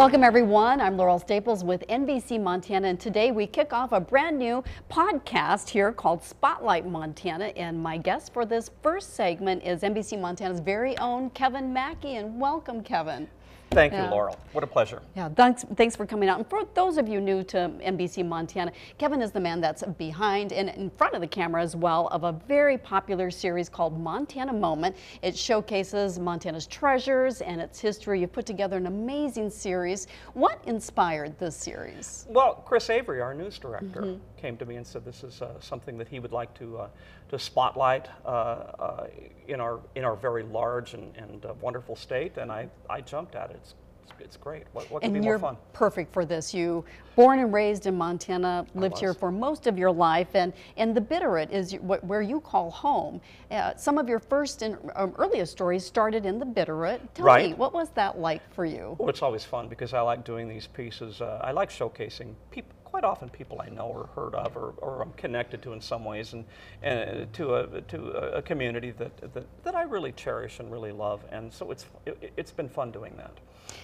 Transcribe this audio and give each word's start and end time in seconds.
Welcome, 0.00 0.24
everyone. 0.24 0.80
I'm 0.80 0.96
Laurel 0.96 1.18
Staples 1.18 1.62
with 1.62 1.86
NBC 1.90 2.40
Montana, 2.40 2.88
and 2.88 2.98
today 2.98 3.32
we 3.32 3.46
kick 3.46 3.74
off 3.74 3.92
a 3.92 4.00
brand 4.00 4.38
new 4.38 4.64
podcast 4.90 5.68
here 5.68 5.92
called 5.92 6.24
Spotlight 6.24 6.86
Montana. 6.86 7.48
And 7.48 7.78
my 7.78 7.98
guest 7.98 8.32
for 8.32 8.46
this 8.46 8.70
first 8.82 9.12
segment 9.12 9.62
is 9.62 9.82
NBC 9.82 10.18
Montana's 10.18 10.60
very 10.60 10.96
own 10.96 11.28
Kevin 11.28 11.74
Mackey. 11.74 12.16
And 12.16 12.40
welcome, 12.40 12.82
Kevin. 12.82 13.28
Thank 13.70 13.92
Yeah. 13.92 14.06
you, 14.06 14.10
Laurel. 14.10 14.36
What 14.50 14.64
a 14.64 14.66
pleasure. 14.66 15.00
Yeah, 15.14 15.28
thanks, 15.28 15.64
thanks 15.76 15.94
for 15.94 16.04
coming 16.04 16.28
out. 16.28 16.38
And 16.38 16.46
for 16.50 16.64
those 16.74 16.96
of 16.98 17.06
you 17.08 17.20
new 17.20 17.44
to 17.44 17.70
NBC 17.80 18.24
Montana, 18.26 18.72
Kevin 18.98 19.22
is 19.22 19.30
the 19.30 19.38
man 19.38 19.60
that's 19.60 19.84
behind 19.96 20.52
and 20.52 20.70
in 20.70 20.90
front 20.90 21.14
of 21.14 21.20
the 21.20 21.26
camera 21.28 21.62
as 21.62 21.76
well 21.76 22.08
of 22.08 22.24
a 22.24 22.32
very 22.32 22.76
popular 22.76 23.30
series 23.30 23.68
called 23.68 23.96
Montana 23.96 24.52
Moment. 24.52 24.96
It 25.22 25.36
showcases 25.38 26.18
Montana's 26.18 26.66
treasures 26.66 27.42
and 27.42 27.60
its 27.60 27.78
history. 27.78 28.20
You've 28.20 28.32
put 28.32 28.44
together 28.44 28.76
an 28.76 28.86
amazing 28.88 29.50
series. 29.50 30.08
What 30.34 30.60
inspired 30.66 31.38
this 31.38 31.54
series? 31.54 32.26
Well, 32.28 32.64
Chris 32.66 32.90
Avery, 32.90 33.20
our 33.20 33.34
news 33.34 33.56
director, 33.60 34.00
Mm-hmm. 34.00 34.18
came 34.36 34.56
to 34.56 34.64
me 34.66 34.76
and 34.76 34.86
said 34.86 35.04
this 35.04 35.22
is 35.22 35.42
uh, 35.42 35.60
something 35.60 35.96
that 35.98 36.08
he 36.08 36.18
would 36.18 36.32
like 36.32 36.52
to 36.54 36.76
uh, 36.78 36.88
to 37.30 37.38
spotlight 37.38 38.08
uh, 38.26 38.28
uh, 38.28 39.06
in 39.48 39.60
our 39.60 39.80
in 39.94 40.04
our 40.04 40.16
very 40.16 40.42
large 40.42 40.94
and, 40.94 41.16
and 41.16 41.46
uh, 41.46 41.54
wonderful 41.60 41.96
state, 41.96 42.36
and 42.36 42.50
I, 42.52 42.68
I 42.88 43.00
jumped 43.00 43.34
at 43.36 43.50
it. 43.50 43.56
It's, 43.56 43.74
it's 44.18 44.36
great. 44.36 44.64
What, 44.72 44.90
what 44.90 45.02
And 45.02 45.14
be 45.14 45.20
you're 45.20 45.38
more 45.38 45.50
fun? 45.52 45.56
perfect 45.72 46.12
for 46.12 46.26
this. 46.26 46.52
You 46.52 46.84
born 47.16 47.38
and 47.38 47.54
raised 47.54 47.86
in 47.86 47.96
Montana, 47.96 48.66
lived 48.74 48.98
here 48.98 49.14
for 49.14 49.30
most 49.32 49.66
of 49.66 49.78
your 49.78 49.90
life, 49.92 50.28
and 50.34 50.52
and 50.76 50.94
the 50.94 51.00
Bitterroot 51.00 51.50
is 51.52 51.72
wh- 51.74 52.04
where 52.04 52.20
you 52.20 52.40
call 52.40 52.70
home. 52.70 53.20
Uh, 53.50 53.74
some 53.76 53.96
of 53.96 54.08
your 54.08 54.18
first 54.18 54.62
and 54.62 54.76
um, 54.96 55.14
earliest 55.16 55.52
stories 55.52 55.86
started 55.86 56.26
in 56.26 56.38
the 56.38 56.44
Bitterroot. 56.44 57.00
Tell 57.14 57.24
me, 57.26 57.32
Right. 57.32 57.58
what 57.58 57.72
was 57.72 57.90
that 57.90 58.18
like 58.18 58.42
for 58.52 58.64
you? 58.64 58.96
Well, 58.98 59.08
it's 59.08 59.22
always 59.22 59.44
fun 59.44 59.68
because 59.68 59.94
I 59.94 60.00
like 60.00 60.24
doing 60.24 60.48
these 60.48 60.66
pieces. 60.66 61.20
Uh, 61.22 61.40
I 61.42 61.52
like 61.52 61.70
showcasing 61.70 62.34
people. 62.50 62.72
Quite 62.90 63.04
often, 63.04 63.28
people 63.28 63.60
I 63.64 63.68
know 63.68 63.86
or 63.86 64.08
heard 64.16 64.34
of, 64.34 64.56
or, 64.56 64.74
or 64.78 65.02
I'm 65.02 65.12
connected 65.12 65.62
to 65.62 65.72
in 65.72 65.80
some 65.80 66.04
ways, 66.04 66.32
and, 66.32 66.44
and 66.82 67.32
to 67.34 67.54
a 67.54 67.80
to 67.82 68.08
a, 68.08 68.42
community 68.42 68.90
that, 68.92 69.32
that 69.32 69.46
that 69.64 69.74
I 69.76 69.82
really 69.82 70.12
cherish 70.12 70.58
and 70.58 70.72
really 70.72 70.90
love. 70.90 71.20
And 71.30 71.52
so 71.52 71.70
it's 71.70 71.86
it, 72.04 72.32
it's 72.36 72.50
been 72.50 72.68
fun 72.68 72.90
doing 72.90 73.14
that. 73.16 73.32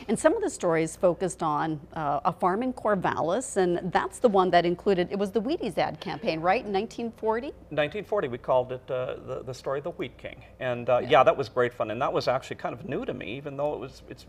And 0.08 0.18
some 0.18 0.34
of 0.34 0.42
the 0.42 0.50
stories 0.50 0.96
focused 0.96 1.42
on 1.42 1.80
uh, 1.94 2.20
a 2.24 2.32
farm 2.32 2.64
in 2.64 2.72
Corvallis, 2.72 3.56
and 3.56 3.92
that's 3.92 4.18
the 4.18 4.28
one 4.28 4.50
that 4.50 4.66
included. 4.66 5.08
It 5.12 5.18
was 5.18 5.30
the 5.30 5.40
Wheaties 5.40 5.78
ad 5.78 6.00
campaign, 6.00 6.40
right, 6.40 6.64
in 6.64 6.72
1940. 6.72 7.46
1940, 7.46 8.28
we 8.28 8.38
called 8.38 8.72
it 8.72 8.90
uh, 8.90 9.16
the, 9.26 9.42
the 9.44 9.54
story 9.54 9.78
of 9.78 9.84
the 9.84 9.90
Wheat 9.90 10.16
King, 10.18 10.42
and 10.58 10.88
uh, 10.88 10.98
yeah. 10.98 11.22
that 11.22 11.36
was 11.36 11.48
great 11.48 11.72
fun. 11.72 11.90
And 11.90 12.02
that 12.02 12.12
was 12.12 12.26
actually 12.28 12.56
kind 12.56 12.74
of 12.74 12.88
new 12.88 13.04
to 13.04 13.14
me, 13.14 13.36
even 13.36 13.56
though 13.56 13.74
it 13.74 13.80
was 13.80 14.02
it's 14.08 14.26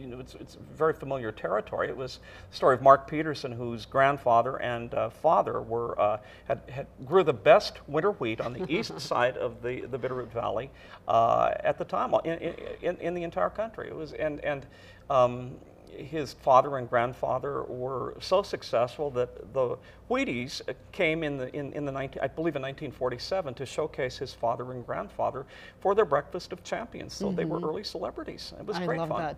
you 0.00 0.06
know 0.06 0.18
it's, 0.18 0.34
it's 0.34 0.56
very 0.74 0.92
familiar 0.94 1.30
territory. 1.30 1.88
It 1.88 1.96
was 1.96 2.20
the 2.50 2.56
story 2.56 2.74
of 2.74 2.82
Mark 2.82 3.08
Peterson, 3.08 3.52
whose 3.52 3.86
grandfather 3.86 4.56
and 4.56 4.92
uh, 4.94 5.10
father 5.10 5.60
were 5.60 6.00
uh, 6.00 6.18
had, 6.46 6.62
had 6.68 6.86
grew 7.04 7.22
the 7.22 7.32
best 7.32 7.80
winter 7.86 8.12
wheat 8.12 8.40
on 8.40 8.52
the 8.52 8.70
east 8.72 8.98
side 9.00 9.36
of 9.36 9.62
the 9.62 9.82
the 9.82 9.98
Bitterroot 9.98 10.32
Valley 10.32 10.70
uh, 11.06 11.52
at 11.60 11.78
the 11.78 11.84
time 11.84 12.14
in, 12.24 12.54
in, 12.82 12.96
in 12.96 13.14
the 13.14 13.22
entire 13.22 13.50
country. 13.50 13.88
It 13.88 13.94
was 13.94 14.12
and 14.12 14.40
and. 14.44 14.66
Um, 15.08 15.56
his 15.96 16.32
father 16.34 16.76
and 16.78 16.88
grandfather 16.88 17.62
were 17.64 18.14
so 18.20 18.42
successful 18.42 19.10
that 19.12 19.52
the 19.52 19.76
Wheaties 20.10 20.60
came 20.90 21.22
in 21.22 21.36
the 21.36 21.54
in, 21.54 21.72
in 21.72 21.84
the 21.84 21.92
19, 21.92 22.20
I 22.20 22.26
believe 22.26 22.56
in 22.56 22.62
1947 22.62 23.54
to 23.54 23.64
showcase 23.64 24.18
his 24.18 24.34
father 24.34 24.72
and 24.72 24.84
grandfather 24.84 25.46
for 25.78 25.94
their 25.94 26.04
breakfast 26.04 26.52
of 26.52 26.64
champions. 26.64 27.12
So 27.14 27.30
they 27.30 27.44
were 27.44 27.60
early 27.60 27.84
celebrities. 27.84 28.52
It 28.58 28.66
was 28.66 28.74
Mm-hmm. 28.76 28.82
I 28.82 28.86
great 28.86 28.98
love 28.98 29.08
fun. 29.10 29.22
that. 29.22 29.36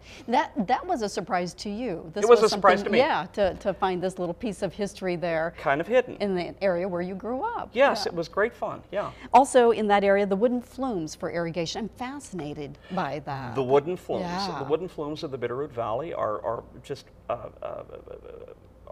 That 0.56 0.67
that 0.67 0.86
was 0.86 1.03
a 1.03 1.08
surprise 1.08 1.53
to 1.55 1.69
you. 1.70 2.11
This 2.14 2.25
It 2.25 2.28
was 2.30 2.42
a 2.42 2.48
surprise 2.48 2.83
to 2.84 2.91
me. 2.91 2.98
Yeah, 2.98 3.27
to, 3.34 3.55
to 3.55 3.75
find 3.75 4.03
this 4.03 4.19
little 4.19 4.34
piece 4.34 4.62
of 4.62 4.73
history 4.73 5.17
there 5.17 5.52
Kind 5.58 5.80
of 5.80 5.86
hidden. 5.86 6.17
in 6.20 6.35
the 6.35 6.55
area 6.62 6.89
where 6.89 7.02
you 7.02 7.14
grew 7.14 7.42
up. 7.42 7.68
yes, 7.74 8.05
Yeah. 8.07 8.12
it 8.12 8.17
was 8.17 8.29
great 8.29 8.55
fun. 8.55 8.83
Yeah. 8.91 9.11
Also 9.35 9.73
in 9.73 9.86
that 9.89 10.05
area, 10.05 10.24
the 10.24 10.36
wooden 10.36 10.62
flumes 10.62 11.14
for 11.14 11.30
irrigation. 11.30 11.80
I'm 11.83 11.89
fascinated 11.91 12.79
by 12.92 13.20
that. 13.27 13.55
The 13.55 13.62
wooden 13.62 13.96
flumes. 13.96 14.23
Yeah. 14.23 14.57
The 14.58 14.64
wooden 14.70 14.89
flumes 14.89 15.23
of 15.23 15.30
the 15.30 15.39
Bitterroot 15.39 15.70
Valley 15.70 16.14
are, 16.14 16.41
are 16.42 16.64
just 16.83 17.07
uh, 17.29 17.48
uh, 17.63 17.83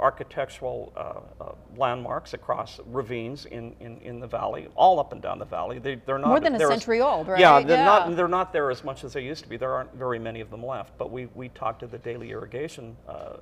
architectural 0.00 0.92
uh, 0.96 1.44
uh, 1.44 1.52
landmarks 1.76 2.34
across 2.34 2.80
ravines 2.86 3.44
in, 3.46 3.74
in, 3.80 3.98
in 3.98 4.18
the 4.20 4.26
valley, 4.26 4.68
all 4.74 4.98
up 4.98 5.12
and 5.12 5.20
down 5.22 5.38
the 5.38 5.44
valley. 5.44 5.78
They, 5.78 5.96
they're 6.06 6.18
not 6.18 6.28
More 6.28 6.40
than 6.40 6.54
a 6.54 6.58
they're 6.58 6.68
as- 6.72 6.80
century 6.80 7.00
old, 7.00 7.28
right? 7.28 7.38
Yeah, 7.38 7.60
they're 7.60 7.76
Yeah. 7.78 7.84
not 7.84 8.16
they're 8.16 8.28
not 8.28 8.52
there 8.52 8.70
as 8.70 8.82
much 8.82 9.04
as 9.04 9.12
they 9.12 9.22
used 9.22 9.42
to 9.44 9.48
be. 9.48 9.56
There 9.56 9.72
aren't 9.72 9.94
very 9.94 10.18
many 10.18 10.40
of 10.40 10.50
them 10.50 10.64
left. 10.64 10.96
But 10.98 11.10
we, 11.10 11.26
we 11.34 11.50
talked 11.50 11.80
to 11.80 11.86
the 11.86 11.98
Daly 11.98 12.30
Irrigation 12.30 12.96
uh, 13.08 13.36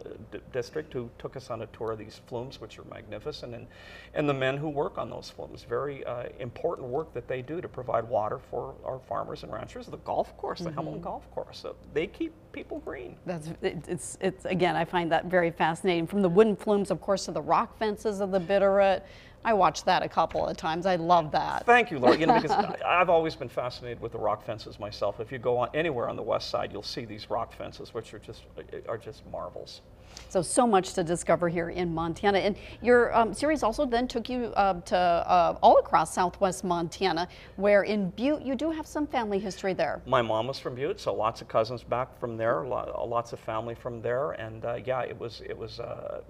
District, 0.53 0.93
who 0.93 1.09
took 1.19 1.37
us 1.37 1.51
on 1.51 1.63
a 1.63 1.67
tour 1.67 1.93
of 1.93 1.99
these 1.99 2.21
flumes, 2.27 2.61
which 2.61 2.79
are 2.79 2.85
magnificent, 2.85 3.55
and 3.55 3.67
and 4.15 4.29
the 4.29 4.35
men 4.35 4.57
who 4.57 4.69
work 4.69 4.99
on 4.99 5.09
those 5.11 5.31
flumes. 5.35 5.63
Very 5.65 6.05
uh, 6.05 6.25
important 6.41 6.89
work 6.89 7.13
that 7.15 7.29
they 7.29 7.41
do 7.43 7.61
to 7.61 7.69
provide 7.69 8.05
water 8.09 8.39
for 8.51 8.75
our 8.85 8.99
farmers 9.09 9.43
and 9.43 9.53
ranchers. 9.53 9.87
The 9.87 9.97
golf 9.99 10.37
course, 10.37 10.59
the 10.61 10.69
Mm-hmm. 10.69 10.79
Hamilton 10.79 11.01
Golf 11.03 11.31
Course, 11.35 11.59
so 11.59 11.77
they 11.95 12.07
keep 12.07 12.33
people 12.53 12.79
green. 12.81 13.17
That's 13.27 13.49
it, 13.63 13.85
it's 13.89 14.19
it's 14.21 14.45
again. 14.45 14.77
I 14.77 14.85
find 14.85 15.11
that 15.13 15.27
very 15.27 15.51
fascinating. 15.51 16.07
From 16.07 16.21
the 16.23 16.29
flumes, 16.57 16.91
of 16.91 17.01
course, 17.01 17.27
to 17.27 17.33
the 17.33 17.43
rock 17.43 17.79
fences 17.79 18.21
of 18.21 18.31
the 18.31 18.41
Bitterroot. 18.41 19.03
I 19.45 19.53
watched 19.55 19.85
that 19.85 20.03
a 20.03 20.09
couple 20.09 20.47
of 20.47 20.57
times. 20.57 20.85
I 20.85 20.97
love 20.97 21.31
that. 21.33 21.65
Thank 21.65 21.91
you, 21.91 21.99
Laura. 21.99 22.17
You 22.19 22.27
know, 22.27 22.41
because 22.41 22.51
I've 22.87 23.09
always 23.09 23.35
been 23.35 23.49
fascinated 23.49 24.01
with 24.01 24.13
the 24.13 24.19
rock 24.19 24.45
fences 24.45 24.81
myself. 24.81 25.21
If 25.21 25.31
you 25.31 25.39
go 25.39 25.59
on 25.59 25.69
anywhere 25.75 26.09
on 26.09 26.17
the 26.17 26.23
west 26.23 26.51
side, 26.51 26.73
you'll 26.73 26.83
see 26.83 27.05
these 27.05 27.31
rock 27.31 27.57
fences, 27.57 27.95
which 27.95 28.13
are 28.15 28.19
just 28.19 28.43
are 28.89 28.99
just 28.99 29.23
marvels. 29.31 29.81
So 30.29 30.43
so 30.43 30.67
much 30.67 30.93
to 30.95 31.03
discover 31.03 31.49
here 31.49 31.71
in 31.71 31.95
Montana. 31.95 32.39
And 32.39 32.57
your 32.83 33.17
um, 33.17 33.33
series 33.33 33.63
also 33.63 33.87
then 33.87 34.07
took 34.07 34.29
you 34.29 34.53
uh, 34.57 34.81
to 34.83 34.97
uh, 34.97 35.59
all 35.63 35.79
across 35.79 36.13
Southwest 36.13 36.65
Montana, 36.65 37.29
where 37.57 37.85
in 37.85 38.11
Butte 38.11 38.43
you 38.43 38.55
do 38.55 38.71
have 38.71 38.87
some 38.87 39.07
family 39.07 39.39
history 39.39 39.73
there. 39.73 40.03
My 40.07 40.23
mom 40.23 40.47
was 40.47 40.59
from 40.59 40.75
Butte, 40.75 41.01
so 41.01 41.15
lots 41.15 41.41
of 41.41 41.49
cousins 41.49 41.83
back 41.83 42.19
from 42.21 42.37
there, 42.37 42.65
lots 42.67 43.33
of 43.33 43.41
family 43.41 43.75
from 43.75 44.03
there, 44.03 44.33
and 44.33 44.65
uh, 44.65 44.79
yeah, 44.85 45.03
it 45.03 45.19
was 45.19 45.43
it 45.47 45.57
was. 45.57 45.81
Uh, 45.81 46.21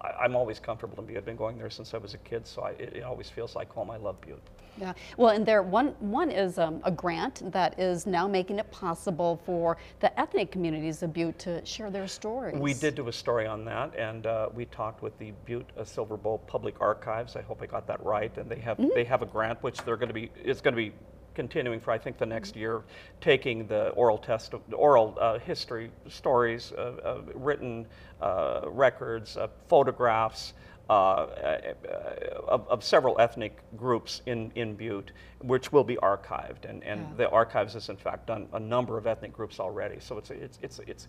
I, 0.00 0.24
I'm 0.24 0.36
always 0.36 0.58
comfortable 0.58 0.98
in 0.98 1.06
Butte. 1.06 1.18
I've 1.18 1.24
been 1.24 1.36
going 1.36 1.58
there 1.58 1.70
since 1.70 1.94
I 1.94 1.98
was 1.98 2.14
a 2.14 2.18
kid, 2.18 2.46
so 2.46 2.62
I, 2.62 2.70
it, 2.72 2.96
it 2.96 3.02
always 3.02 3.28
feels 3.30 3.56
like 3.56 3.70
home. 3.72 3.90
I 3.90 3.96
love 3.96 4.20
Butte. 4.20 4.42
Yeah. 4.78 4.94
Well, 5.18 5.30
and 5.30 5.44
there 5.44 5.62
one 5.62 5.88
one 6.00 6.30
is 6.30 6.58
um, 6.58 6.80
a 6.84 6.90
grant 6.90 7.52
that 7.52 7.78
is 7.78 8.06
now 8.06 8.26
making 8.26 8.58
it 8.58 8.70
possible 8.70 9.40
for 9.44 9.76
the 10.00 10.18
ethnic 10.18 10.50
communities 10.50 11.02
of 11.02 11.12
Butte 11.12 11.38
to 11.40 11.64
share 11.66 11.90
their 11.90 12.08
stories. 12.08 12.58
We 12.58 12.72
did 12.72 12.94
do 13.02 13.08
a 13.08 13.12
story 13.12 13.46
on 13.46 13.64
that, 13.64 13.94
and 13.96 14.26
uh, 14.26 14.48
we 14.54 14.64
talked 14.66 15.02
with 15.02 15.18
the 15.18 15.32
Butte 15.44 15.70
uh, 15.76 15.84
Silver 15.84 16.16
Bow 16.16 16.38
Public 16.46 16.80
Archives. 16.80 17.36
I 17.36 17.42
hope 17.42 17.60
I 17.62 17.66
got 17.66 17.86
that 17.88 18.04
right. 18.04 18.36
And 18.38 18.48
they 18.50 18.58
have 18.60 18.78
they 18.94 19.04
have 19.04 19.22
a 19.22 19.26
grant 19.26 19.62
which 19.62 19.78
they're 19.78 19.96
going 19.96 20.08
to 20.08 20.14
be 20.14 20.30
it's 20.36 20.60
going 20.60 20.74
to 20.74 20.82
be 20.90 20.92
continuing 21.34 21.80
for 21.80 21.90
I 21.90 21.98
think 21.98 22.18
the 22.18 22.26
next 22.26 22.56
year, 22.56 22.82
taking 23.20 23.66
the 23.66 23.88
oral 23.90 24.18
test 24.18 24.54
oral 24.72 25.16
uh, 25.20 25.38
history 25.38 25.90
stories, 26.08 26.72
uh, 26.72 26.80
uh, 26.80 27.22
written 27.34 27.86
uh, 28.20 28.62
records, 28.66 29.36
uh, 29.36 29.48
photographs. 29.68 30.54
Of, 30.88 32.68
of 32.68 32.84
several 32.84 33.18
ethnic 33.18 33.62
groups 33.78 34.20
in, 34.26 34.52
in 34.56 34.74
Butte, 34.74 35.12
which 35.40 35.72
will 35.72 35.84
be 35.84 35.96
archived, 35.96 36.68
and, 36.68 36.84
and 36.84 37.00
Yeah. 37.00 37.16
the 37.16 37.30
archives 37.30 37.72
has 37.72 37.88
in 37.88 37.96
fact 37.96 38.26
done 38.26 38.46
a 38.52 38.60
number 38.60 38.98
of 38.98 39.06
ethnic 39.06 39.32
groups 39.32 39.58
already. 39.58 40.00
So 40.00 40.18
it's 40.18 40.30
it's 40.30 40.58
it's 40.60 40.80
it's 40.80 41.08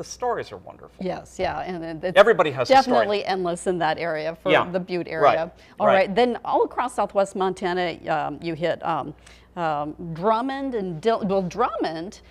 the 0.00 0.04
stories 0.04 0.50
are 0.50 0.56
wonderful. 0.56 1.04
Yes, 1.04 1.36
yeah, 1.38 1.60
and 1.60 2.02
it's 2.02 2.16
Everybody 2.16 2.50
has 2.52 2.70
a 2.70 2.72
story. 2.72 2.96
definitely 2.96 3.24
endless 3.26 3.66
in 3.66 3.76
that 3.80 3.98
area 3.98 4.34
for 4.42 4.50
Yeah, 4.50 4.64
the 4.70 4.80
Butte 4.80 5.06
area. 5.08 5.20
right, 5.22 5.50
All 5.78 5.86
right. 5.86 5.94
right. 6.08 6.14
then 6.14 6.38
all 6.42 6.62
across 6.64 6.94
Southwest 6.94 7.36
Montana, 7.36 7.98
um, 8.08 8.38
you 8.40 8.54
hit 8.54 8.82
um, 8.82 9.12
um, 9.56 9.94
Drummond 10.14 10.74
and 10.74 11.02
Dil- 11.02 11.22
well 11.26 11.42
Drummond. 11.42 12.22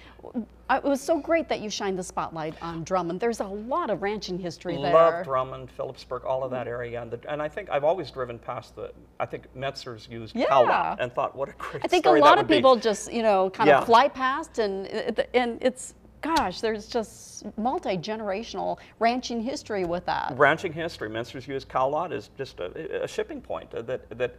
It 0.71 0.83
was 0.83 0.99
so 0.99 1.19
great 1.19 1.47
that 1.49 1.59
you 1.61 1.69
shined 1.69 1.97
the 1.99 2.03
spotlight 2.03 2.55
on 2.61 2.83
Drummond. 2.83 3.19
There's 3.19 3.39
a 3.39 3.45
lot 3.45 3.91
of 3.91 4.01
ranching 4.01 4.39
history 4.39 4.75
there. 4.77 4.95
I 4.97 5.09
love 5.17 5.25
Drummond, 5.25 5.69
Philipsburg, 5.77 6.23
all 6.25 6.43
of 6.43 6.49
that 6.51 6.67
area, 6.67 6.99
and, 7.03 7.11
the, 7.11 7.19
and 7.31 7.39
I 7.43 7.47
think 7.49 7.69
I've 7.69 7.83
always 7.83 8.09
driven 8.09 8.39
past 8.39 8.75
the. 8.75 8.91
I 9.19 9.27
think 9.27 9.43
Metzger's 9.55 10.07
used 10.09 10.35
Yeah. 10.35 10.95
And 10.99 11.13
thought, 11.13 11.35
what 11.35 11.49
a 11.49 11.53
great 11.53 11.83
I 11.85 11.87
think 11.87 12.07
a 12.07 12.09
lot 12.11 12.33
of 12.39 12.45
would 12.45 12.47
be. 12.47 12.55
people 12.55 12.75
just 12.77 13.13
you 13.13 13.21
know 13.21 13.51
kind 13.51 13.67
Yeah. 13.67 13.77
of 13.79 13.85
fly 13.85 14.07
past 14.07 14.57
and 14.57 14.87
and 15.35 15.59
it's 15.61 15.93
gosh, 16.21 16.61
there's 16.61 16.87
just 16.87 17.45
multi 17.57 17.97
generational 17.97 18.77
ranching 18.99 19.41
history 19.41 19.85
with 19.85 20.05
that. 20.05 20.33
Ranching 20.37 20.73
history, 20.73 21.09
Menster's 21.09 21.47
used 21.47 21.69
Cowlot 21.69 22.11
is 22.11 22.29
just 22.37 22.59
a, 22.59 23.03
a 23.03 23.07
shipping 23.07 23.41
point 23.41 23.71
that, 23.71 24.17
that 24.17 24.35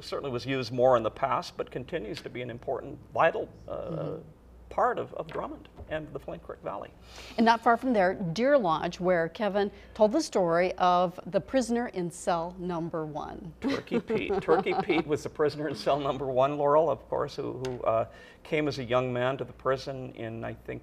certainly 0.00 0.30
was 0.30 0.44
used 0.46 0.72
more 0.72 0.96
in 0.96 1.02
the 1.02 1.10
past, 1.10 1.56
but 1.56 1.70
continues 1.70 2.20
to 2.22 2.30
be 2.30 2.42
an 2.42 2.50
important, 2.50 2.98
vital 3.14 3.48
uh, 3.68 3.72
Mm-hmm. 3.90 4.20
part 4.68 4.98
of, 4.98 5.12
of 5.14 5.26
Drummond 5.26 5.68
and 5.90 6.06
the 6.12 6.18
Flint 6.18 6.42
Creek 6.42 6.60
Valley. 6.62 6.90
And 7.36 7.44
not 7.44 7.60
far 7.60 7.76
from 7.76 7.92
there, 7.92 8.14
Deer 8.14 8.56
Lodge, 8.56 9.00
where 9.00 9.28
Kevin 9.28 9.70
told 9.94 10.12
the 10.12 10.20
story 10.20 10.72
of 10.74 11.18
the 11.26 11.40
prisoner 11.40 11.88
in 11.88 12.10
cell 12.10 12.54
number 12.58 13.04
one. 13.04 13.52
Turkey 13.60 13.98
Pete. 14.08 14.40
Turkey 14.40 14.74
Pete 14.82 15.06
was 15.06 15.22
the 15.24 15.28
prisoner 15.28 15.68
in 15.68 15.74
cell 15.74 15.98
number 15.98 16.26
one, 16.26 16.56
Laurel, 16.56 16.88
of 16.88 17.06
course, 17.08 17.34
who, 17.36 17.60
who 17.66 17.82
uh, 17.82 18.06
came 18.44 18.68
as 18.68 18.78
a 18.78 18.84
young 18.84 19.12
man 19.12 19.36
to 19.38 19.44
the 19.44 19.52
prison 19.52 20.12
in, 20.12 20.44
I 20.44 20.54
think, 20.54 20.82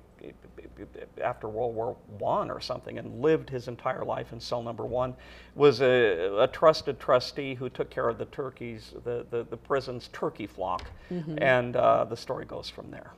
after 1.21 1.47
World 1.47 1.75
War 1.75 1.97
One 2.19 2.51
or 2.51 2.59
something, 2.59 2.97
and 2.97 3.21
lived 3.21 3.49
his 3.49 3.67
entire 3.67 4.03
life 4.03 4.33
in 4.33 4.39
cell 4.39 4.61
number 4.61 4.85
one. 4.85 5.15
Was 5.57 5.81
a, 5.81 6.37
a 6.39 6.47
trusted 6.47 6.99
trustee 6.99 7.55
who 7.55 7.67
took 7.67 7.89
care 7.89 8.07
of 8.09 8.17
the 8.19 8.25
turkeys, 8.25 8.93
the 9.03 9.25
the, 9.31 9.43
the 9.49 9.57
prison's 9.57 10.07
turkey 10.13 10.45
flock, 10.47 10.85
and 11.39 11.75
uh, 11.75 12.05
the 12.05 12.15
story 12.15 12.45
goes 12.45 12.69
from 12.69 12.91
there. 12.91 13.11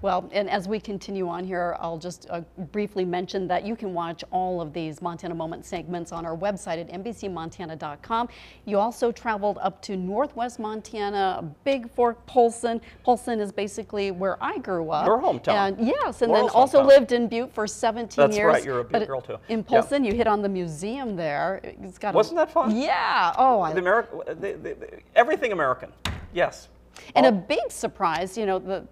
Well, 0.00 0.26
and 0.32 0.48
as 0.48 0.66
we 0.68 0.80
continue 0.80 1.28
on 1.28 1.44
here, 1.44 1.76
I'll 1.78 1.98
just 1.98 2.26
uh, 2.30 2.40
briefly 2.72 3.04
mention 3.04 3.46
that 3.48 3.66
you 3.66 3.76
can 3.76 3.92
watch 3.92 4.24
all 4.30 4.62
of 4.62 4.72
these 4.72 5.02
Montana 5.02 5.34
Moment 5.34 5.66
segments 5.66 6.12
on 6.12 6.24
our 6.24 6.34
website 6.34 6.80
at 6.80 6.88
NBCMontana.com. 6.90 8.28
You 8.64 8.78
also 8.78 9.12
traveled 9.12 9.58
up 9.60 9.82
to 9.82 9.94
Northwest 9.96 10.58
Montana, 10.58 11.44
Bigfork, 11.66 12.16
Polson. 12.26 12.80
Polson 13.04 13.38
is 13.38 13.52
basically 13.52 14.10
where 14.12 14.42
I 14.42 14.56
grew 14.58 14.90
up. 14.90 15.04
Your 15.06 15.20
hometown. 15.20 15.68
And 15.78 15.86
yes, 15.86 16.22
and 16.22 16.32
Laurel's 16.32 16.52
then 16.52 16.58
also 16.58 16.82
hometown. 16.82 16.86
lived 16.86 17.12
in 17.12 17.28
Butte 17.28 17.52
for 17.52 17.66
17 17.66 18.16
That's 18.16 18.34
years. 18.34 18.46
right, 18.50 18.64
you're 18.64 18.80
a 18.80 18.84
Butte 18.84 19.06
girl, 19.06 19.20
too. 19.20 19.36
In 19.50 19.58
Yeah. 19.58 19.64
Polson, 19.64 20.04
you 20.04 20.14
hit 20.14 20.26
on 20.26 20.40
the 20.40 20.48
museum 20.48 21.16
there. 21.16 21.60
It's 21.86 21.98
got 21.98 22.14
a- 22.14 22.16
Wasn't 22.16 22.36
that 22.36 22.50
fun? 22.50 22.76
Yeah. 22.76 23.34
Oh, 23.38 23.60
I 23.60 23.72
The 23.72 25.00
everything 25.14 25.52
American. 25.52 25.92
Yes. 26.32 26.68
And 27.14 27.26
a 27.26 27.32
big 27.32 27.70
surprise, 27.70 28.36
you 28.36 28.46
know, 28.46 28.58
the 28.58 28.86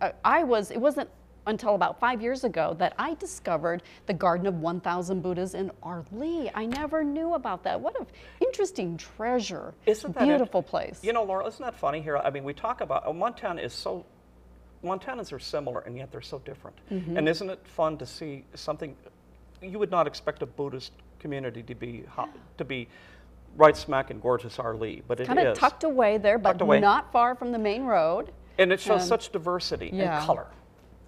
uh, 0.00 0.12
I 0.24 0.44
was 0.44 0.70
it 0.70 0.78
wasn't 0.78 1.08
until 1.46 1.74
about 1.74 2.00
five 2.00 2.22
years 2.22 2.44
ago 2.44 2.74
that 2.78 2.94
I 2.98 3.14
discovered 3.14 3.82
the 4.06 4.14
Garden 4.14 4.46
of 4.46 4.54
1,000 4.60 5.20
Buddhas 5.20 5.54
in 5.54 5.70
Arlee. 5.82 6.50
I 6.54 6.64
never 6.64 7.04
knew 7.04 7.34
about 7.34 7.62
that. 7.64 7.78
What 7.78 8.00
an 8.00 8.06
interesting 8.40 8.96
treasure. 8.96 9.74
Isn't 9.84 10.14
that 10.14 10.24
beautiful 10.24 10.62
place? 10.62 11.00
You 11.02 11.12
know, 11.12 11.22
Laura, 11.22 11.46
isn't 11.46 11.62
that 11.62 11.74
funny 11.74 12.00
here? 12.00 12.16
I 12.16 12.30
mean, 12.30 12.44
we 12.44 12.54
talk 12.54 12.80
about 12.80 13.04
oh, 13.06 13.12
Montana 13.12 13.60
is 13.60 13.72
so. 13.72 14.04
Montanans 14.82 15.32
are 15.32 15.38
similar, 15.38 15.80
and 15.80 15.96
yet 15.96 16.12
they're 16.12 16.20
so 16.20 16.40
different. 16.40 16.76
Mm-hmm. 16.90 17.16
And 17.16 17.26
isn't 17.26 17.48
it 17.48 17.66
fun 17.66 17.96
to 17.96 18.04
see 18.04 18.44
something 18.52 18.94
you 19.62 19.78
would 19.78 19.90
not 19.90 20.06
expect 20.06 20.42
a 20.42 20.46
Buddhist 20.46 20.92
community 21.18 21.62
to 21.62 21.74
be 21.74 22.04
to 22.58 22.64
be 22.64 22.88
right 23.56 23.76
smack 23.76 24.10
in 24.10 24.18
gorgeous 24.20 24.56
Arlee, 24.56 25.02
but 25.06 25.20
it 25.20 25.22
is. 25.24 25.26
kind 25.28 25.38
of 25.40 25.56
tucked 25.56 25.84
away 25.84 26.18
there, 26.18 26.38
but 26.38 26.60
away. 26.60 26.80
not 26.80 27.12
far 27.12 27.34
from 27.34 27.52
the 27.52 27.58
main 27.58 27.84
road. 27.84 28.32
and 28.58 28.72
it 28.72 28.78
shows 28.80 29.00
and- 29.00 29.08
such 29.08 29.30
diversity 29.32 29.90
Yeah. 29.92 30.16
and 30.18 30.26
color, 30.26 30.46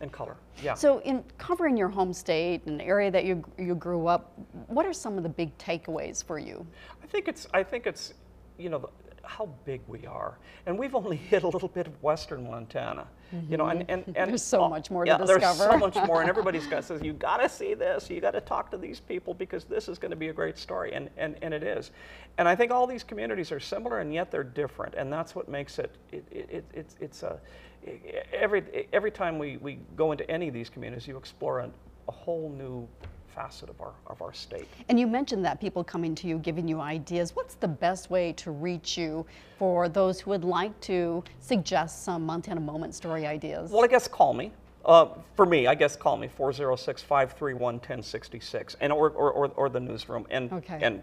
and 0.00 0.10
color. 0.12 0.36
Yeah. 0.62 0.74
So, 0.74 1.00
in 1.02 1.22
covering 1.38 1.76
your 1.76 1.88
home 1.88 2.12
state, 2.12 2.64
an 2.66 2.80
area 2.80 3.10
that 3.10 3.24
you 3.24 3.44
you 3.58 3.74
grew 3.74 4.06
up, 4.06 4.32
what 4.68 4.84
are 4.86 4.92
some 4.92 5.16
of 5.16 5.22
the 5.22 5.28
big 5.28 5.56
takeaways 5.58 6.24
for 6.24 6.38
you? 6.38 6.66
I 7.02 7.06
think 7.06 7.28
it's 7.28 7.46
I 7.54 7.62
think 7.62 7.86
it's 7.86 8.14
you 8.58 8.68
know 8.68 8.78
the, 8.78 8.88
how 9.22 9.46
big 9.64 9.80
we 9.88 10.06
are, 10.06 10.38
and 10.66 10.78
we've 10.78 10.94
only 10.94 11.16
hit 11.32 11.42
a 11.44 11.48
little 11.48 11.68
bit 11.68 11.86
of 11.86 12.02
western 12.02 12.44
Montana. 12.44 13.06
Mm-hmm. 13.34 13.50
You 13.50 13.58
know, 13.58 13.66
and 13.66 13.84
and, 13.88 14.04
and. 14.16 14.16
There's 14.30 14.42
so 14.42 14.68
much 14.68 14.90
more 14.90 15.04
to 15.04 15.10
yeah, 15.10 15.18
There's 15.18 15.56
so 15.56 15.76
much 15.76 15.96
more, 16.06 16.20
and 16.20 16.28
everybody's 16.34 16.66
got 16.66 16.84
says 16.84 17.02
you 17.02 17.12
got 17.12 17.38
to 17.38 17.48
see 17.48 17.74
this, 17.74 18.08
you 18.08 18.20
got 18.20 18.32
to 18.32 18.40
talk 18.40 18.70
to 18.70 18.76
these 18.76 19.00
people 19.00 19.34
because 19.34 19.64
this 19.64 19.88
is 19.88 19.98
going 19.98 20.10
to 20.10 20.16
be 20.16 20.28
a 20.28 20.32
great 20.32 20.58
story, 20.58 20.92
and, 20.94 21.10
and 21.16 21.36
and 21.42 21.52
it 21.52 21.62
is. 21.62 21.90
And 22.38 22.46
I 22.46 22.54
think 22.54 22.70
all 22.70 22.86
these 22.86 23.02
communities 23.02 23.50
are 23.50 23.60
similar, 23.60 24.00
and 24.00 24.12
yet 24.12 24.30
they're 24.30 24.44
different, 24.44 24.94
and 24.94 25.12
that's 25.12 25.34
what 25.34 25.48
makes 25.48 25.78
it 25.78 25.94
it, 26.12 26.24
it, 26.30 26.48
it 26.50 26.64
it's 26.72 26.96
it's 27.00 27.22
a 27.22 27.38
every 28.32 28.88
every 28.92 29.10
time 29.10 29.38
we, 29.38 29.56
we 29.58 29.78
go 29.96 30.12
into 30.12 30.28
any 30.30 30.48
of 30.48 30.54
these 30.54 30.68
communities, 30.68 31.06
you 31.06 31.16
explore 31.16 31.60
a, 31.60 31.70
a 32.08 32.12
whole 32.12 32.50
new 32.50 32.86
facet 33.36 33.68
of 33.68 33.80
our 33.80 33.92
of 34.08 34.20
our 34.22 34.32
state. 34.32 34.66
And 34.88 34.98
you 34.98 35.06
mentioned 35.06 35.44
that 35.44 35.60
people 35.60 35.84
coming 35.84 36.14
to 36.16 36.26
you, 36.26 36.38
giving 36.38 36.66
you 36.66 36.80
ideas. 36.80 37.36
What's 37.36 37.54
the 37.54 37.68
best 37.68 38.10
way 38.10 38.32
to 38.32 38.50
reach 38.50 38.96
you 38.96 39.26
for 39.58 39.88
those 39.88 40.20
who 40.20 40.30
would 40.30 40.44
like 40.44 40.78
to 40.80 41.22
suggest 41.40 42.02
some 42.02 42.24
Montana 42.24 42.60
Moment 42.60 42.94
story 42.94 43.26
ideas? 43.26 43.70
Well, 43.70 43.84
I 43.84 43.88
guess 43.88 44.08
call 44.08 44.32
me. 44.32 44.50
Uh, 44.84 45.08
for 45.34 45.44
me, 45.46 45.66
I 45.66 45.74
guess 45.74 45.96
call 45.96 46.16
me 46.16 46.28
406 46.28 47.02
531 47.02 47.74
1066 47.74 48.76
and 48.80 48.92
or, 48.92 49.10
or, 49.10 49.32
or, 49.32 49.48
or 49.56 49.68
the 49.68 49.80
newsroom. 49.80 50.26
And, 50.30 50.52
Okay. 50.52 50.78
and 50.80 51.02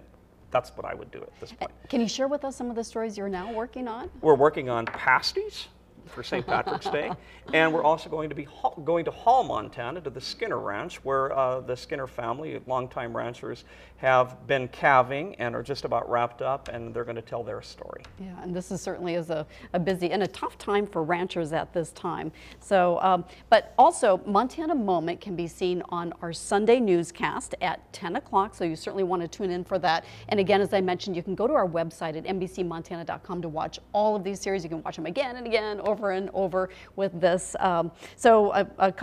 that's 0.51 0.71
what 0.77 0.85
I 0.85 0.94
would 0.94 1.12
do 1.12 1.21
at 1.21 1.38
this 1.41 1.51
point. 1.51 1.71
Can 1.89 2.00
you 2.00 2.07
share 2.07 2.30
with 2.30 2.45
us 2.45 2.56
some 2.56 2.69
of 2.69 2.75
the 2.77 2.83
stories 2.83 3.18
you're 3.18 3.27
now 3.27 3.51
working 3.51 3.88
on? 3.89 4.09
We're 4.21 4.35
working 4.35 4.69
on 4.69 4.85
pasties 4.85 5.68
for 6.07 6.23
St. 6.23 6.45
Patrick's 6.45 6.89
Day, 6.89 7.11
and 7.53 7.73
we're 7.73 7.83
also 7.83 8.09
going 8.09 8.29
to 8.29 8.35
be 8.35 8.47
going 8.83 9.05
to 9.05 9.11
Hall, 9.11 9.44
Montana, 9.44 10.01
to 10.01 10.09
the 10.09 10.21
Skinner 10.21 10.59
Ranch, 10.59 11.03
where 11.03 11.35
uh, 11.38 11.61
the 11.61 11.75
Skinner 11.75 12.07
family, 12.07 12.59
longtime 12.67 13.15
ranchers, 13.15 13.65
have 13.97 14.45
been 14.47 14.67
calving 14.67 15.35
and 15.35 15.55
are 15.55 15.63
just 15.63 15.85
about 15.85 16.09
wrapped 16.09 16.41
up, 16.41 16.67
and 16.67 16.94
they're 16.94 17.05
going 17.05 17.15
to 17.15 17.21
tell 17.21 17.44
their 17.44 17.61
story. 17.61 18.03
Yeah, 18.19 18.41
and 18.41 18.55
this 18.55 18.71
is 18.71 18.81
certainly 18.81 19.15
is 19.15 19.29
a, 19.29 19.45
a 19.73 19.79
busy 19.79 20.11
and 20.11 20.23
a 20.23 20.27
tough 20.27 20.57
time 20.57 20.85
for 20.85 21.03
ranchers 21.03 21.53
at 21.53 21.73
this 21.73 21.91
time. 21.94 22.31
So, 22.59 22.99
um, 23.01 23.25
but 23.49 23.73
also 23.77 24.21
Montana 24.25 24.75
Moment 24.75 25.21
can 25.21 25.35
be 25.35 25.47
seen 25.47 25.81
on 25.89 26.13
our 26.21 26.33
Sunday 26.33 26.79
newscast 26.79 27.56
at 27.61 27.91
10 27.94 28.17
o'clock. 28.17 28.56
So 28.56 28.63
you 28.63 28.75
certainly 28.75 29.03
want 29.03 29.21
to 29.21 29.27
tune 29.27 29.49
in 29.49 29.63
for 29.63 29.79
that. 29.79 30.06
And 30.29 30.39
again, 30.39 30.61
as 30.61 30.73
I 30.73 30.81
mentioned, 30.81 31.15
you 31.15 31.23
can 31.23 31.35
go 31.35 31.47
to 31.47 31.53
our 31.53 31.67
website 31.67 32.17
at 32.17 32.25
NBCMontana.com 32.25 33.41
to 33.41 33.49
watch 33.49 33.79
all 33.94 34.15
of 34.15 34.23
these 34.23 34.39
series. 34.39 34.63
You 34.63 34.69
can 34.69 34.83
watch 34.83 34.95
them 34.95 35.06
again 35.06 35.38
and 35.38 35.47
again, 35.47 35.79
over 35.94 36.12
and 36.12 36.30
over 36.34 36.69
with 36.95 37.19
this. 37.19 37.56
Um, 37.60 37.92
so 38.16 38.51
a, 38.54 38.68
a, 38.80 38.94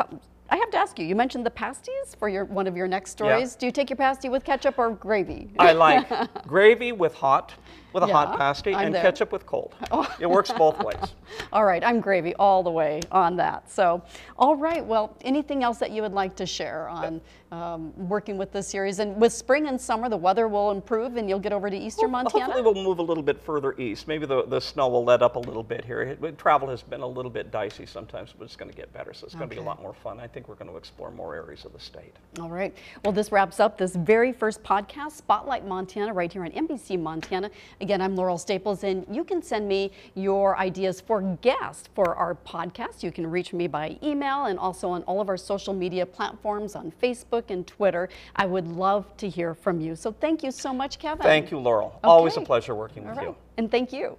I 0.51 0.57
have 0.57 0.71
to 0.71 0.77
ask 0.77 0.99
you. 0.99 1.07
You 1.07 1.15
mentioned 1.15 1.47
the 1.47 1.51
pasties 1.51 2.17
for 2.19 2.29
your 2.29 2.45
one 2.45 2.67
of 2.67 2.77
your 2.77 2.89
next 2.89 3.13
stories. 3.13 3.55
Do 3.55 3.67
you 3.67 3.73
take 3.73 3.89
your 3.89 3.97
pasty 3.97 4.29
with 4.29 4.45
ketchup 4.45 4.79
or 4.79 4.91
gravy? 4.91 5.51
I 5.59 5.73
like 5.73 6.09
gravy 6.47 6.93
with 6.93 7.15
hot, 7.15 7.55
with 7.93 8.03
a 8.05 8.07
Yeah, 8.07 8.13
hot 8.13 8.39
pasty, 8.39 8.75
I'm 8.75 8.87
and 8.87 8.95
there. 8.95 9.03
ketchup 9.03 9.33
with 9.33 9.47
cold. 9.47 9.75
It 10.21 10.29
works 10.29 10.51
both 10.53 10.83
ways. 10.83 10.97
All 11.53 11.65
right, 11.65 11.83
I'm 11.83 12.01
gravy 12.01 12.35
all 12.35 12.63
the 12.63 12.71
way 12.71 13.01
on 13.11 13.37
that. 13.37 13.71
So, 13.71 14.03
all 14.37 14.57
right, 14.57 14.85
well, 14.85 15.17
anything 15.23 15.63
else 15.63 15.79
that 15.79 15.91
you 15.93 16.03
would 16.03 16.13
like 16.13 16.35
to 16.37 16.47
share 16.47 16.89
on 16.89 17.21
um, 17.53 17.93
working 18.09 18.37
with 18.37 18.53
this 18.53 18.67
series? 18.69 18.99
And 18.99 19.17
with 19.21 19.33
spring 19.33 19.67
and 19.69 19.81
summer, 19.81 20.09
the 20.09 20.17
weather 20.17 20.49
will 20.49 20.71
improve 20.73 21.17
and 21.17 21.29
you'll 21.29 21.39
get 21.39 21.53
over 21.53 21.71
to 21.71 21.77
eastern 21.77 22.11
Montana? 22.11 22.45
Hopefully, 22.47 22.63
we'll 22.63 22.83
move 22.85 22.99
a 22.99 23.03
little 23.03 23.23
bit 23.23 23.41
further 23.41 23.75
east. 23.79 24.09
Maybe 24.09 24.27
the, 24.27 24.45
the 24.45 24.61
snow 24.61 24.89
will 24.89 25.05
let 25.05 25.23
up 25.23 25.37
a 25.37 25.39
little 25.39 25.63
bit 25.63 25.85
here. 25.85 26.03
It- 26.03 26.39
travel 26.39 26.69
has 26.69 26.83
been 26.83 27.01
a 27.01 27.07
little 27.07 27.31
bit 27.31 27.51
dicey 27.51 27.87
sometimes, 27.87 28.35
but 28.37 28.45
it's 28.45 28.57
going 28.57 28.71
to 28.71 28.77
get 28.77 28.93
better. 28.93 29.13
So 29.15 29.25
it's 29.27 29.35
going 29.35 29.49
to 29.49 29.55
be 29.55 29.61
a 29.61 29.65
lot 29.65 29.81
more 29.81 29.95
fun. 29.95 30.19
I 30.21 30.27
think 30.27 30.49
we're 30.49 30.55
going 30.57 30.71
to 30.71 30.77
explore 30.77 31.11
more 31.11 31.35
areas 31.35 31.65
of 31.65 31.73
the 31.73 31.81
state. 31.81 32.15
All 32.41 32.51
right. 32.51 32.77
Well, 33.05 33.13
this 33.13 33.31
wraps 33.33 33.61
up 33.61 33.79
this 33.79 33.95
very 33.97 34.33
first 34.33 34.63
podcast, 34.63 35.13
Spotlight 35.13 35.67
Montana, 35.67 36.13
right 36.13 36.33
here 36.33 36.45
on 36.45 36.51
NBC 36.51 36.99
Montana. 37.01 37.51
Again, 37.81 38.03
I'm 38.03 38.15
Laurel 38.15 38.37
Staples, 38.37 38.85
and 38.85 39.07
you 39.11 39.25
can 39.25 39.41
send 39.43 39.67
me 39.67 39.91
your 40.15 40.59
ideas 40.59 41.01
for 41.01 41.23
guests 41.41 41.89
for 41.95 42.15
our 42.15 42.35
podcast. 42.35 43.03
You 43.03 43.11
can 43.11 43.27
reach 43.27 43.55
me 43.55 43.69
by 43.69 43.99
email 44.03 44.45
and 44.45 44.59
also 44.59 44.91
on 44.91 45.03
all 45.05 45.19
of 45.19 45.31
our 45.31 45.39
social 45.39 45.73
media 45.73 46.05
platforms 46.05 46.77
on 46.77 46.93
Facebook 47.03 47.45
and 47.49 47.67
Twitter. 47.67 48.11
I 48.37 48.45
would 48.45 48.69
love 48.69 49.17
to 49.17 49.29
hear 49.31 49.55
from 49.55 49.81
you. 49.81 49.97
So 49.97 50.13
thank 50.13 50.43
you 50.43 50.51
so 50.51 50.75
much, 50.75 50.99
Kevin. 50.99 51.23
Thank 51.23 51.51
you, 51.51 51.59
Laurel. 51.59 51.99
Always 52.05 52.37
a 52.37 52.43
pleasure 52.43 52.75
working 52.75 53.05
All 53.05 53.11
with 53.11 53.19
right. 53.19 53.29
you. 53.29 53.37
And 53.57 53.71
thank 53.71 53.95
you. 53.95 54.19